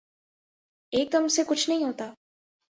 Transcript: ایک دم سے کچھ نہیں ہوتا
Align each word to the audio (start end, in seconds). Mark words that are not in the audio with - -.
ایک 0.93 1.11
دم 1.13 1.27
سے 1.27 1.41
کچھ 1.47 1.69
نہیں 1.69 1.83
ہوتا 1.83 2.13